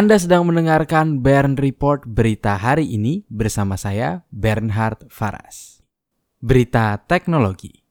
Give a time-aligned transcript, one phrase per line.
[0.00, 5.84] Anda sedang mendengarkan Bern Report berita hari ini bersama saya Bernhard Faras.
[6.40, 7.84] Berita teknologi.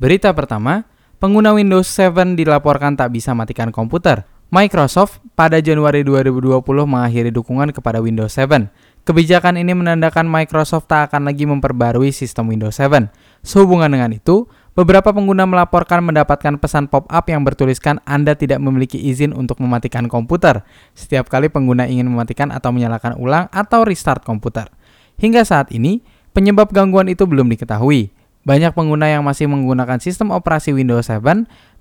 [0.00, 0.88] Berita pertama,
[1.20, 4.24] pengguna Windows 7 dilaporkan tak bisa matikan komputer.
[4.48, 6.56] Microsoft pada Januari 2020
[6.88, 8.72] mengakhiri dukungan kepada Windows 7.
[9.04, 13.12] Kebijakan ini menandakan Microsoft tak akan lagi memperbarui sistem Windows 7.
[13.44, 19.34] Sehubungan dengan itu, Beberapa pengguna melaporkan mendapatkan pesan pop-up yang bertuliskan Anda tidak memiliki izin
[19.34, 20.62] untuk mematikan komputer
[20.94, 24.70] setiap kali pengguna ingin mematikan atau menyalakan ulang atau restart komputer.
[25.18, 28.14] Hingga saat ini, penyebab gangguan itu belum diketahui.
[28.46, 31.20] Banyak pengguna yang masih menggunakan sistem operasi Windows 7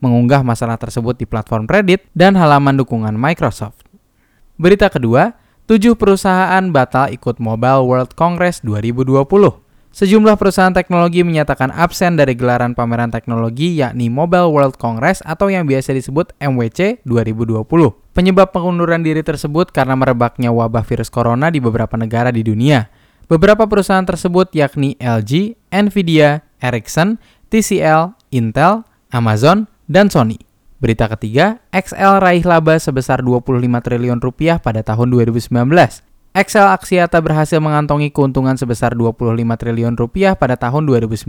[0.01, 3.85] mengunggah masalah tersebut di platform Reddit dan halaman dukungan Microsoft.
[4.59, 9.69] Berita kedua, tujuh perusahaan batal ikut Mobile World Congress 2020.
[9.99, 15.68] Sejumlah perusahaan teknologi menyatakan absen dari gelaran pameran teknologi yakni Mobile World Congress atau yang
[15.68, 17.68] biasa disebut MWC 2020.
[18.15, 22.87] Penyebab pengunduran diri tersebut karena merebaknya wabah virus corona di beberapa negara di dunia.
[23.27, 27.20] Beberapa perusahaan tersebut yakni LG, Nvidia, Ericsson,
[27.52, 30.40] TCL, Intel, Amazon, dan Sony.
[30.79, 36.07] Berita ketiga, XL raih laba sebesar 25 triliun rupiah pada tahun 2019.
[36.30, 41.26] Excel Axiata berhasil mengantongi keuntungan sebesar 25 triliun rupiah pada tahun 2019.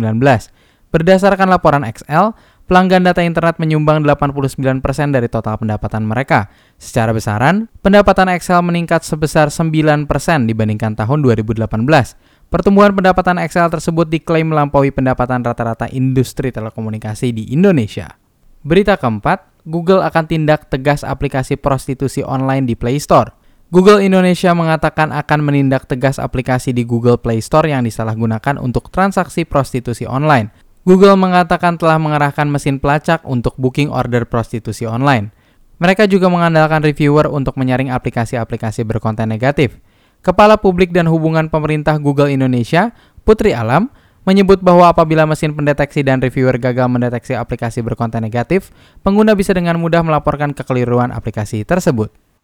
[0.92, 2.36] Berdasarkan laporan Excel,
[2.68, 6.52] pelanggan data internet menyumbang 89% dari total pendapatan mereka.
[6.76, 10.04] Secara besaran, pendapatan Excel meningkat sebesar 9%
[10.44, 11.64] dibandingkan tahun 2018.
[12.52, 18.20] Pertumbuhan pendapatan Excel tersebut diklaim melampaui pendapatan rata-rata industri telekomunikasi di Indonesia.
[18.60, 23.39] Berita keempat, Google akan tindak tegas aplikasi prostitusi online di Play Store.
[23.70, 29.46] Google Indonesia mengatakan akan menindak tegas aplikasi di Google Play Store yang disalahgunakan untuk transaksi
[29.46, 30.50] prostitusi online.
[30.82, 35.30] Google mengatakan telah mengerahkan mesin pelacak untuk booking order prostitusi online.
[35.78, 39.78] Mereka juga mengandalkan reviewer untuk menyaring aplikasi-aplikasi berkonten negatif.
[40.18, 42.90] Kepala Publik dan Hubungan Pemerintah Google Indonesia,
[43.22, 43.86] Putri Alam,
[44.26, 48.74] menyebut bahwa apabila mesin pendeteksi dan reviewer gagal mendeteksi aplikasi berkonten negatif,
[49.06, 52.29] pengguna bisa dengan mudah melaporkan kekeliruan aplikasi tersebut.